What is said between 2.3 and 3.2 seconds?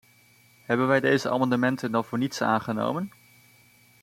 aangenomen?